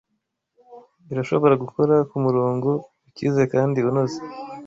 irashobora 1.11 1.53
gukora 1.63 1.95
kumurongo 2.09 2.69
ukize 3.07 3.41
kandi 3.53 3.79
unoze. 3.89 4.19